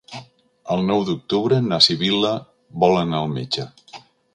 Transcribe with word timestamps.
El 0.75 0.81
nou 0.91 1.03
d'octubre 1.09 1.61
na 1.67 1.81
Sibil·la 1.89 2.35
vol 2.87 3.01
anar 3.05 3.23
al 3.23 3.33
metge. 3.41 3.73